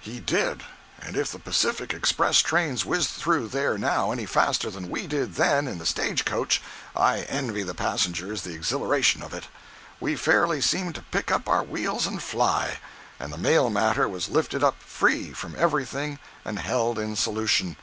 [0.00, 0.62] He did,
[1.02, 5.34] and if the Pacific express trains whiz through there now any faster than we did
[5.34, 6.62] then in the stage coach,
[6.94, 9.48] I envy the passengers the exhilaration of it.
[9.98, 14.62] We fairly seemed to pick up our wheels and fly—and the mail matter was lifted
[14.62, 17.76] up free from everything and held in solution!